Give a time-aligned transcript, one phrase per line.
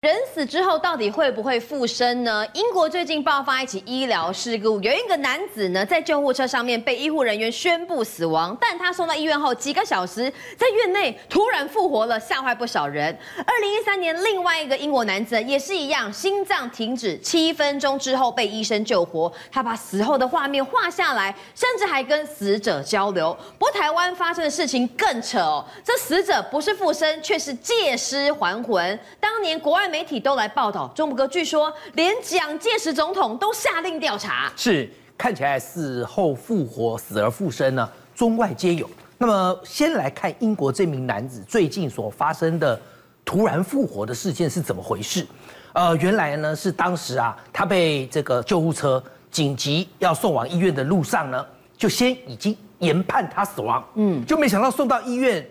[0.00, 2.46] 人死之后到底会不会复生呢？
[2.52, 13.06] 英国最近爆发一起医疗事故，有一个男子呢在救护车上面被医护人员宣布死亡，但他送到医院后几个小时在院内突然复活了，吓坏不少人。
[13.44, 23.36] 二零一三年，另外一个英国男子也是一样，心脏停止七分钟之后被医生救活，他把死后的画面画下来，甚至还跟死者交流。
[23.58, 28.96] 不过台湾发生的事情更扯哦，这死者不是复生，却是借尸还魂。
[29.18, 29.87] 当年国外。
[29.88, 38.88] 媒体都来报道，中国哥据说连蒋介石总统都下令调查，是看起来死后复活、死而复生呢，中外皆有。
[39.16, 42.80] 那么，先来看英国这名男子最近所发生的
[43.24, 45.26] 突然复活的事件是怎么回事？
[45.72, 51.44] 呃，原来呢是当时啊，他被这个救护车紧急要送往医院的路上呢，
[51.76, 55.44] 就先已经研判他死亡，嗯，就没想到送到医院，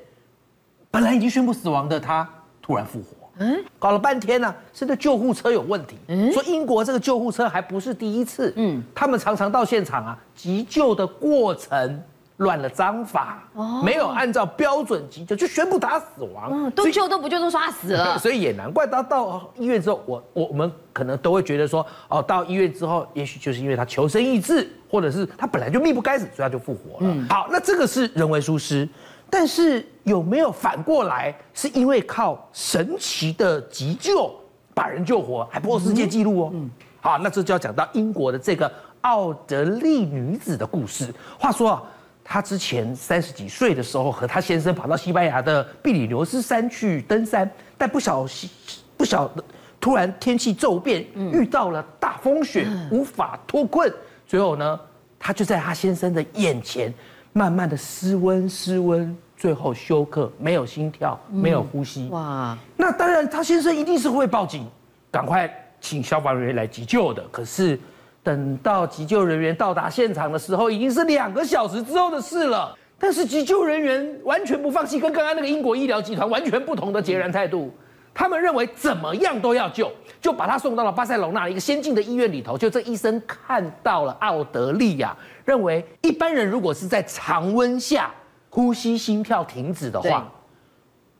[0.89, 2.27] 本来已经宣布死亡的他
[2.61, 3.26] 突然复活。
[3.39, 5.97] 嗯，搞了半天呢、啊，是这救护车有问题。
[6.07, 8.53] 嗯，说英国这个救护车还不是第一次。
[8.55, 12.01] 嗯，他们常常到现场啊，急救的过程
[12.37, 16.49] 乱了章法，哦，没有按照标准急救，就宣布他死亡。
[16.51, 18.17] 嗯，都救都不救，都说他死了。
[18.19, 27.11] 所以也难怪他到医院之后，我我们可能都会觉得说，哦，到医院之后，也许就是因为他求生意志，或者是他本来就命不该死，所以他就复活了。
[27.11, 28.87] 嗯，好，那这个是人为疏失。
[29.29, 34.33] 但是有没有反过来，是因为靠神奇的急救
[34.73, 36.51] 把人救活，还破世界纪录哦？
[36.53, 36.69] 嗯，
[37.01, 41.13] 好，那这就要讲到英国的这个奥德利女子的故事。
[41.37, 41.83] 话说啊，
[42.23, 48.49] 她之前三十几岁的时候，和她先生跑到西班牙的比里牛斯山去登山，但不小心
[48.95, 49.43] 不晓得
[49.79, 53.93] 突然天气骤变，遇到了大风雪，无法脱困。
[54.25, 54.79] 最后呢，
[55.19, 56.93] 她就在她先生的眼前。
[57.37, 62.07] 慢慢的失温失温，最后休克，没有心跳，没有呼吸。
[62.09, 62.57] 哇！
[62.75, 64.65] 那当然，他先生一定是会报警，
[65.11, 65.47] 赶快
[65.79, 67.23] 请消防人员来急救的。
[67.31, 67.79] 可是，
[68.23, 72.75] 等到急救人员到达现场的时候，已经是两个小时之后的事了。
[72.97, 77.71] 但是急救人员完全不放弃，跟刚刚那个英国医疗集团完全不同的截然态度。
[78.17, 82.57] 他们认为怎么样都要救，就把他送到了巴塞隆纳一个先进的医院里头。
[82.57, 88.09] 就这医生看到了奥德利亚，认为一般人如果是在常温下
[88.49, 90.27] 呼吸心跳停止的话，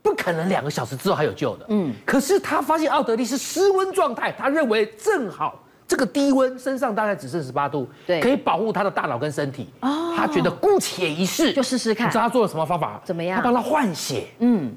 [0.02, 1.66] 不可能两个小时之后还有救的。
[1.68, 9.68] 嗯，可是他发现奥德利是失温状态，他认为正好这个低温，身上大概只剩十八度，对，可以保护他的大脑跟身体。
[9.82, 12.08] 哦，他觉得姑且一试，就试试看。
[12.08, 13.00] 你知道他做了什么方法？
[13.04, 13.36] 怎么样？
[13.36, 14.26] 他帮他换血。
[14.40, 14.74] 嗯。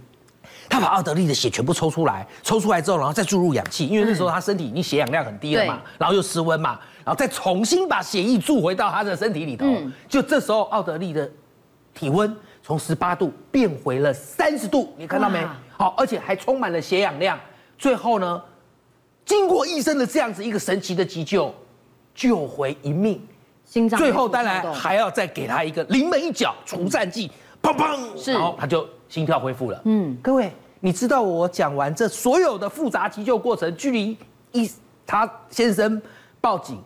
[0.71, 9.65] 他把奥德利的血全部抽出来，抽出来之后，然后再注入氧气，因为那时候他身体已经血氧量很低了嘛，嗯、然后又失温嘛，然后再重新把血液注回到他的身体里头。
[9.65, 11.29] 嗯、就这时候，奥德利的
[11.93, 12.33] 体温
[12.63, 15.45] 从十八度变回了三十度，你看到没？
[15.77, 17.38] 好，而且还充满了血氧量。
[17.77, 18.41] 最后呢，
[19.25, 21.53] 经过医生的这样子一个神奇的急救，
[22.15, 23.21] 救回一命。
[23.65, 29.81] 心脏最后当然还要再给他一个临门一脚除颤剂，砰砰，是，然后他就心跳恢复了。
[29.85, 30.51] 嗯，各位。
[30.83, 34.17] 你知道我讲完这所有的复杂急救过程，距离
[34.51, 34.67] 一
[35.05, 36.01] 他先生
[36.41, 36.81] 报警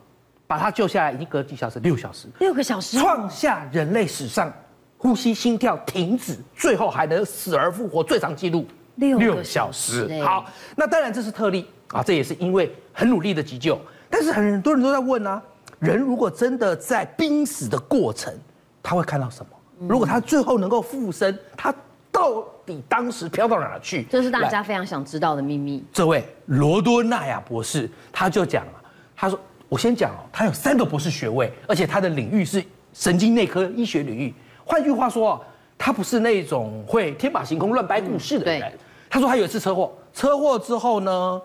[0.46, 4.52] 把他救下来已经隔几小时，六小时，六个小时，创下人类史上
[4.98, 10.22] 呼吸心跳停止，最后还能死而复活最长记录，六小时。
[10.22, 13.80] 好，那当然这是特例啊，这也是因为很努力的急救。
[14.10, 15.42] 但是很多人都在问啊，
[15.80, 18.38] 人如果真的在濒死的过程，
[18.84, 19.55] 他会看到什么？
[19.80, 21.74] 如果他最后能够复生，他
[22.12, 24.04] 到底当时飘到哪去？
[24.10, 25.84] 这是大家非常想知道的秘密。
[25.92, 28.74] 这位罗多纳亚博士他就讲了，
[29.16, 34.34] 他说：“我先讲哦，他有三个博士学位，而且他的领域是神经内科医学领域。
[34.64, 35.44] 换句话说，
[35.78, 38.62] 他不是那种会天马行空乱掰故事的人。
[38.62, 41.42] 嗯”他说他有一次车祸，车祸之后呢，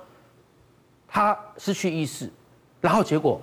[1.08, 2.30] 他失去意识，
[2.80, 3.40] 然后结果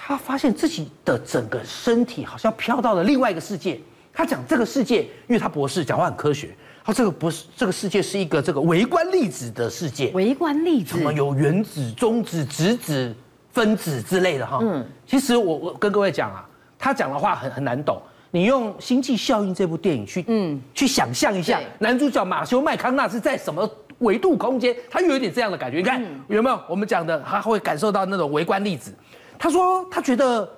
[0.00, 3.78] 他发现自己的整个身体好像飘到了另外一个世界。
[4.14, 6.56] 他讲这个世界，因为他博士讲话很科学。
[6.82, 10.10] 他这个不是这个世界是一个这个微观粒子的世界。
[10.14, 13.14] 微观粒子，什么有原子、中子、质子、
[13.52, 14.60] 分子之类的哈。
[14.62, 16.48] 嗯，其实我我跟各位讲啊，
[16.78, 18.00] 他讲的话很很难懂。
[18.30, 23.68] 你用《星际效应》这部电影去嗯去想象一下，男主角马修麦康纳是在什么
[23.98, 24.74] 维度空间？
[24.90, 25.78] 他又有点这样的感觉。
[25.78, 26.60] 你看有没有？
[26.68, 28.92] 我们讲的他会感受到那种微观粒子。
[29.38, 30.48] 他说他觉得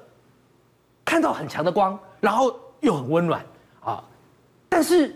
[1.04, 2.58] 看到很强的光，然后。
[2.80, 3.44] 又很温暖
[3.82, 4.02] 啊，
[4.70, 5.14] 但是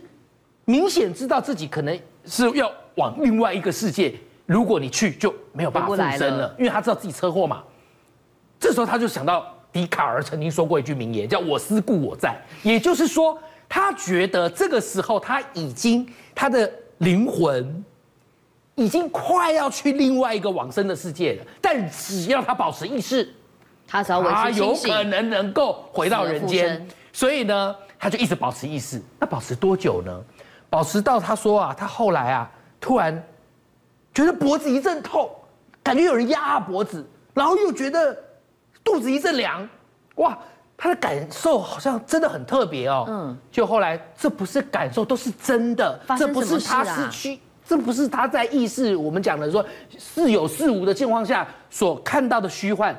[0.66, 4.14] 明显知道自己可能是要往另外一个世界。
[4.44, 7.64] 如果你去就没有办法复生了，因为他知道自己车祸嘛。
[8.61, 17.82] 这时候他就想到笛卡尔曾经说过一句名言，叫“我思故我在”，也就是说，他觉得这个时候他已经他的灵魂
[18.75, 23.32] 已经快要去另外一个往生的世界了，但只要他保持意识，
[23.87, 26.87] 他只要维持他有可能能够回到人间。
[27.13, 29.01] 所以呢，他就一直保持意识。
[29.19, 30.21] 那保持多久呢？
[30.69, 32.51] 保持到他说啊，他后来啊，
[32.81, 33.23] 突然
[34.13, 35.31] 觉得脖子一阵痛，
[35.83, 38.17] 感觉有人压他脖子，然后又觉得
[38.83, 39.69] 肚子一阵凉，
[40.17, 40.37] 哇，
[40.77, 43.05] 他的感受好像真的很特别哦。
[43.09, 47.39] 嗯，就后来这不是感受，都是真的，这不是他失去。
[47.67, 49.65] 这不是他在意识，我们讲的说
[49.97, 52.95] 似有似无的情况下所看到的虚幻。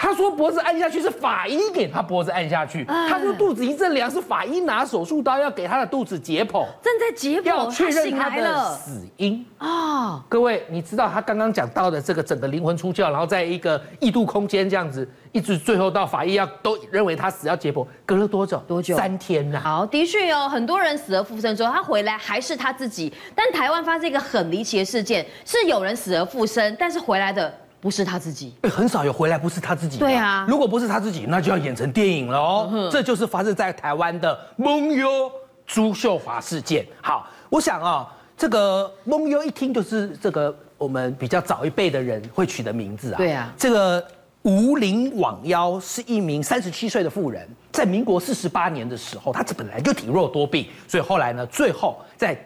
[0.00, 10.24] 他说脖子按下去是法医给他脖子按下去，他说肚子一阵凉是法医拿手术刀要给他的肚子解剖，正在解剖，要确认他的死因啊。
[10.28, 18.56] 各位，你知道他刚刚讲到的这个整个灵魂出窍，然后在一个异度空间这样子，一直最后到法医要都认为他死要解剖，隔了多久？
[18.68, 18.96] 多久？
[18.96, 19.60] 三天呐。
[19.60, 23.12] 好，的确哦，很多人死而复生之后，他回来还是他自己。
[23.34, 27.52] 但台湾发生一个很离奇的事件，是有人死而复生，但是回来的。
[27.80, 29.98] 不是他自己，很少有回来不是他自己。
[29.98, 32.68] 对啊，如果不是他自己，那就要演成电影了哦。
[32.72, 35.30] 嗯、这就是发生在台湾的蒙优
[35.64, 36.84] 朱秀华事件。
[37.00, 43.16] 好，我想啊、哦，这个蒙优一听就是这个我们比较早一辈的人会取的名字啊。
[43.16, 44.04] 对啊，这个
[44.42, 52.36] 吴林网妖是一名三十七岁的妇人，在民国四十八年的时候，她这本来就体弱多病，所以后来呢，最后在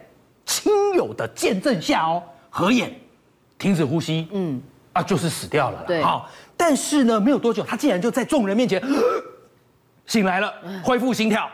[0.45, 2.21] 亲友的见证下哦，
[2.51, 2.93] 合眼，
[3.57, 4.61] 停止呼吸，嗯。
[4.93, 5.83] 啊，就是死掉了。
[5.87, 8.81] 对，好，但是呢，没有多久，他竟然就在众人面前
[10.05, 10.53] 醒来了，
[10.83, 11.49] 恢复心跳，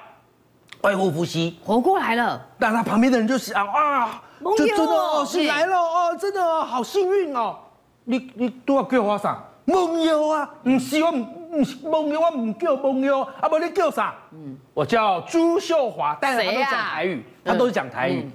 [0.82, 2.46] 恢复呼吸，活过来了。
[2.60, 4.22] 但他旁边的人就想啊，
[4.58, 7.58] 就真的哦，醒来了哦，真的哦，好幸运哦。
[8.04, 9.44] 你你都要叫我啥？
[9.66, 14.16] 梦游啊，唔是我，不是梦游，我不叫梦游，啊不，你叫啥？
[14.32, 18.28] 嗯，我叫朱秀华，但是他都讲台语，他都是讲台语。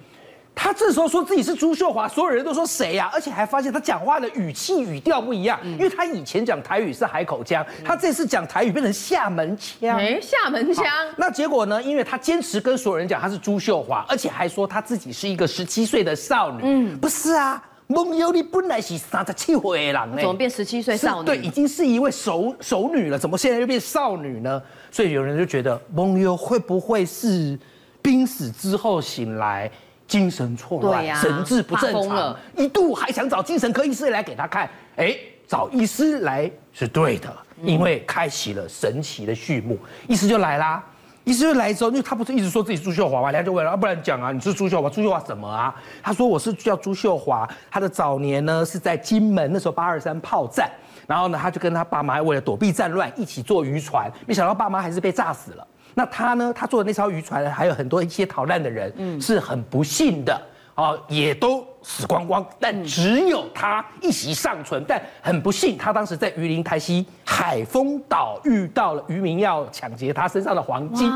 [0.55, 3.11] 他这时候说自己是朱秀华，所有人都说谁呀？
[3.13, 9.99] 而且还发现他讲话的语气语调不一样，因为他以前讲台语是海口腔，他这次讲台语变成厦门腔。
[9.99, 10.85] 哎，厦门腔。
[11.17, 11.83] 那结果呢？
[11.83, 16.61] 因为他坚持跟所有人讲他是朱秀华，而且还说他自己是一个十七岁的少女。
[16.63, 21.27] 嗯，不是啊，梦游你本来是三十七岁的人呢，怎么变十七岁少女？
[21.27, 24.63] 对，已经是一位熟熟女了，怎么现在又变少女呢？
[24.93, 27.59] 所以有人就觉得梦游会不会是
[28.01, 29.71] 濒死之后醒来？
[30.07, 34.69] 精神错乱，啊、神志不正常，一度还想找精神科医师来给他看。
[34.97, 35.17] 哎，
[35.49, 39.79] 找医师来是对的，因为开启了神奇的序幕。
[40.07, 40.85] 医师就来啦，
[41.25, 43.31] 医师就来之后，因为他不是一直说自己是朱秀华吗？
[43.31, 44.89] 人家就问了，啊，不然讲啊，你是朱秀华？
[44.91, 45.75] 朱秀华什么啊？
[46.03, 50.71] 他说我是叫朱秀华，他的早年呢是在金门，那时候八二三炮战，
[51.07, 55.67] 然后呢他就跟他爸妈为了躲避战乱，一起坐渔船，没想到爸妈还是被炸死了。
[55.95, 56.53] 那他呢？
[56.55, 60.41] 他坐的那艘渔船还有很多一些逃难的人，嗯，是很不幸的
[60.75, 62.45] 啊，也都死光光。
[62.59, 64.85] 但只有他一息尚存。
[64.87, 71.09] 但很不幸，他当时在榆林台西海丰岛遇到了渔民要抢劫他身上的黄金，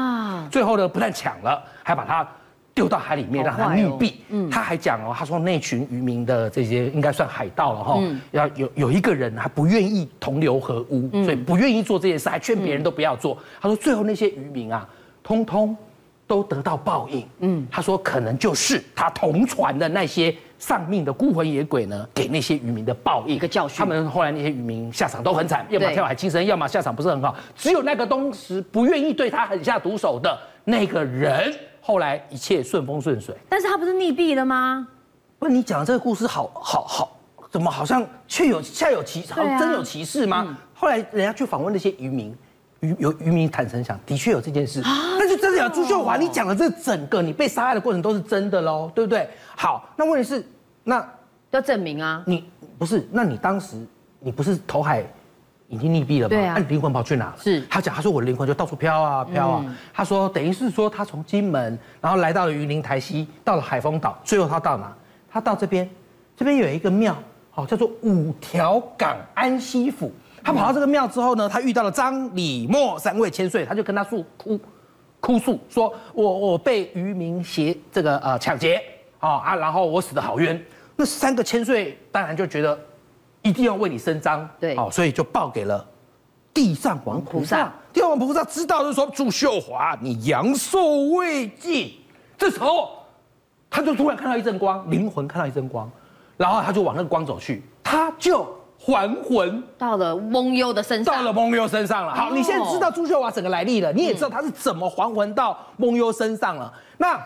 [0.51, 2.27] 最后呢，不但抢了，还把他。
[2.79, 4.13] 丢到海里面让他溺毙。
[4.29, 13.37] 嗯，他还讲哦，他说那群渔民的这些应该算海盗了哈，要有有一个人还不愿意同流合污，所以不愿意做这件事，还劝别人都不要做。
[13.61, 14.89] 他说最后那些渔民啊，
[15.25, 15.77] 通通
[16.25, 17.27] 都得到报应。
[17.41, 23.77] 嗯，他说可能就是他同船的那些丧命的孤魂野鬼呢，给那些渔民的报应，一个教训。
[23.77, 27.35] 他们后来那些渔民下场都很惨，要么跳海轻生，要么下场不是很好。
[27.57, 31.53] 只有那个当时不愿意对他狠下毒手的那个人。
[31.89, 34.87] 后来一切顺风顺水，但是他不是溺毙了吗？
[35.39, 37.17] 不是，你讲的这个故事好好好，
[37.51, 40.45] 怎么好像确有恰有其好，真有其事吗？
[40.47, 42.37] 嗯、后来人家去访问那些渔民，
[42.81, 49.27] 渔有渔民坦诚讲，的确有这件事，啊、那就真的有朱秀华，你讲的这整个你被杀害的过程都是真的喽，对不对？
[49.57, 50.47] 好，那问题是，
[50.85, 51.03] 那
[51.53, 52.45] 要证明啊，你
[52.79, 53.83] 不是，那你当时
[54.21, 55.03] 你不是投海？
[55.69, 56.29] 已经溺毙了嘛？
[56.31, 57.37] 对啊，那灵魂跑去哪了？
[57.39, 59.63] 是他讲，他说我的灵魂就到处飘啊飘啊。
[59.67, 64.91] 嗯、他说等于是说他从金门，然后来到了鱼林台西，到了海丰岛，最后他到哪？
[65.31, 65.89] 他到这边，
[66.35, 67.15] 这边有一个庙，
[67.51, 70.11] 好叫做五条港安息府。
[70.43, 74.59] 他跑到这个庙之后呢，他遇到了张、李、莫三位千岁，他就跟他诉哭，
[75.21, 78.81] 哭诉说我我被渔民挟这个呃抢劫
[79.19, 80.59] 啊啊，然后我死得好冤。
[80.97, 82.79] 那三个千岁当然就觉得。
[83.49, 85.85] 一定要为你伸张，对，好，所以就报给了
[86.53, 87.73] 地藏王菩萨。
[87.93, 90.79] 地藏王菩萨知道就说：“祝秀华，你阳寿
[91.15, 91.95] 未尽。”
[92.37, 92.91] 这时候，
[93.71, 95.91] 他就突然看到一阵光，灵魂看到一阵光，
[96.37, 98.47] 然后他就往那个光走去，他就
[98.79, 102.15] 还魂到了蒙优的身上，到了蒙优身上了。
[102.15, 106.73] 好，你现在知道朱秀华整个来历了，你也知道他是怎么还魂到蒙优身上了。
[106.99, 107.19] 那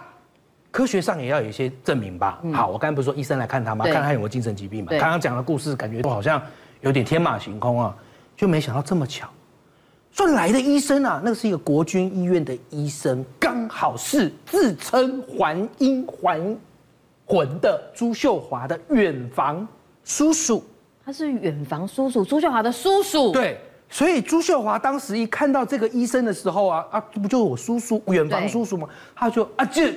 [0.72, 2.42] 科学上也要有一些证明吧。
[2.52, 3.84] 好，我刚才不是说医生来看他吗？
[3.84, 4.90] 看他有没有精神疾病嘛。
[4.92, 6.42] 刚刚讲的故事感觉都好像
[6.80, 7.94] 有点天马行空啊，
[8.34, 9.28] 就没想到这么巧，
[10.10, 16.58] 说来的医生啊，那个是一个国军医院的医生，刚好是自称还阴还
[17.26, 19.68] 魂的朱秀华的远房
[20.04, 20.64] 叔叔。
[21.04, 23.30] 他是远房叔叔，朱秀华的叔叔。
[23.30, 23.60] 对。
[23.90, 28.88] 所以朱秀华当时一看到这个医生的时候啊啊，这不就是我叔叔远房叔叔吗？
[29.14, 29.94] 他就阿健，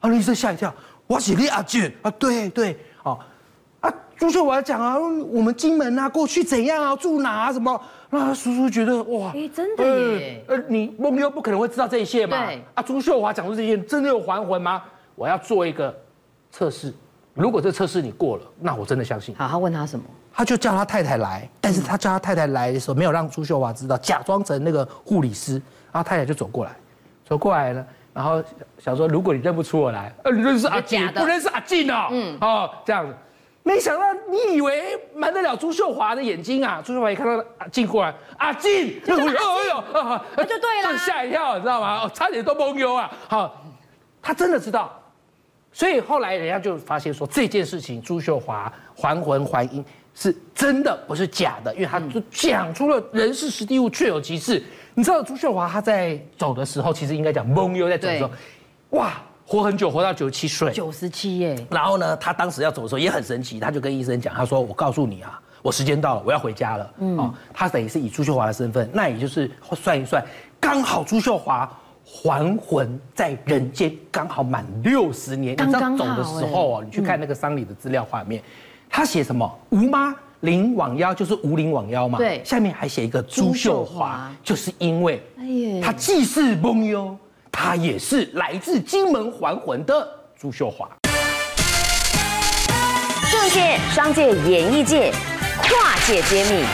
[0.00, 0.72] 啊，医生吓一跳，
[1.06, 3.18] 我是你阿健啊，对对，哦，
[3.80, 7.80] 啊，朱秀华讲啊，我们金门啊，过去怎样啊，住哪啊，什么？
[8.10, 12.46] 那叔叔觉得哇，哎，真的耶，呃，你梦游不可能会知道这一切嘛？
[12.46, 14.82] 对，啊，朱秀华讲出这些，真的有还魂吗？
[15.14, 15.94] 我要做一个
[16.50, 16.94] 测试，
[17.34, 19.34] 如果这测试你过了，那我真的相信。
[19.36, 20.04] 好，他问他什么？
[20.32, 25.54] 他就叫他太太来，但是他叫他太太来的时候，没有让朱秀华知道，假装成那个护理师，
[25.92, 26.76] 然后太太就走过来，
[27.26, 27.86] 走过来了，
[28.18, 28.42] 然后
[28.80, 33.14] 想说，如果你认不出我来， 呃，你认识阿静，不认识阿静哦，嗯，哦，这样子，
[33.62, 36.82] 没想到你以为瞒得了朱秀华的眼睛啊？
[36.84, 39.84] 朱秀华一看到阿静过来，阿静，哎呦，
[40.36, 42.00] 那就对了，吓一跳，你知道吗？
[42.02, 43.62] 哦，差点都蒙丢啊，好，
[44.20, 45.00] 他真的知道，
[45.70, 49.84] 所以后来人家就发现说这件事情，朱秀华还魂还阴。
[50.20, 54.60] 是真的，不是假的，因为他就讲出了人是实地物确有其事。
[54.94, 58.30] 你知道朱秀华他在走的时候，其实应该讲蒙悠在走的时候，
[58.90, 59.12] 哇，
[59.46, 61.66] 活很久，活到九十七岁，九十七耶。
[61.70, 70.20] 然后呢，他当时要走的时候也很神奇，他就跟医生讲，他说：“我告诉你啊，我时间到了，我要回家了。”嗯，哦，他等于是以朱秀华的身份，那也就是算一算，
[70.58, 71.70] 刚好朱秀华
[72.04, 75.52] 还魂在人间，刚好满六十年。
[75.52, 78.42] 你知道走的时候啊，你去看那个丧礼的资料画面。
[78.90, 79.58] 他写什么？
[79.70, 82.18] 吴妈林罔腰就是吴林罔腰嘛。
[82.18, 85.22] 对，下面还写一个朱秀华，就是因为，
[85.82, 87.16] 他既是蒙幽，
[87.52, 90.08] 他也是来自金门还魂的
[90.40, 90.88] 朱秀华。
[93.30, 95.12] 政界、商界、演艺界，
[95.62, 96.64] 跨界揭秘，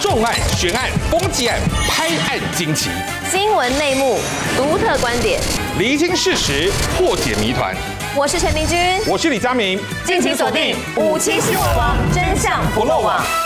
[0.00, 2.90] 重案、悬案、攻击案、拍案惊奇，
[3.30, 4.18] 新闻内幕、
[4.56, 5.40] 独特观点，
[5.78, 7.74] 厘清事实，破解谜团。
[8.16, 13.45] 我是陈明君，我是李佳明，敬请锁定《五七新闻网》，真相不漏网。